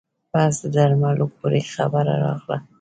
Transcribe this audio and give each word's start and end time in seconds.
بس 0.31 0.53
د 0.63 0.65
درملو 0.75 1.25
پورې 1.37 1.61
خبره 1.75 2.13
راغله. 2.25 2.57